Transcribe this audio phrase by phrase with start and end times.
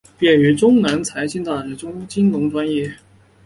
[0.17, 1.75] 毕业于中南财经大学
[2.09, 2.91] 金融专业。